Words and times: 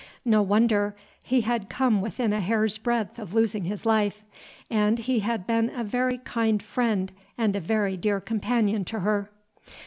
No 0.25 0.41
wonder; 0.41 0.95
he 1.21 1.41
had 1.41 1.69
come 1.69 2.01
within 2.01 2.33
a 2.33 2.39
hair's 2.39 2.79
breadth 2.79 3.19
of 3.19 3.35
losing 3.35 3.65
his 3.65 3.85
life, 3.85 4.25
and 4.67 4.97
he 4.97 5.19
had 5.19 5.45
been 5.45 5.69
a 5.69 5.83
very 5.83 6.17
kind 6.17 6.63
friend 6.63 7.11
and 7.37 7.55
a 7.55 7.59
very 7.59 7.97
dear 7.97 8.19
companion 8.19 8.83
to 8.85 9.01
her. 9.01 9.29